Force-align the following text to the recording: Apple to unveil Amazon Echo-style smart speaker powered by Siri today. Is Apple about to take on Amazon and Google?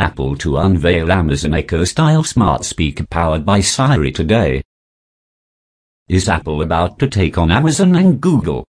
Apple 0.00 0.34
to 0.34 0.56
unveil 0.56 1.12
Amazon 1.12 1.52
Echo-style 1.52 2.24
smart 2.24 2.64
speaker 2.64 3.04
powered 3.10 3.44
by 3.44 3.60
Siri 3.60 4.10
today. 4.10 4.62
Is 6.08 6.26
Apple 6.26 6.62
about 6.62 6.98
to 7.00 7.06
take 7.06 7.36
on 7.36 7.50
Amazon 7.50 7.94
and 7.94 8.18
Google? 8.18 8.64